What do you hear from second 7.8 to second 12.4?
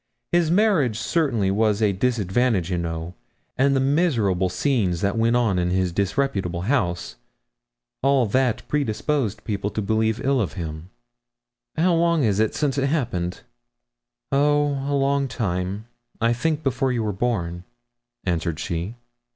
all that predisposed people to believe ill of him.' 'How long is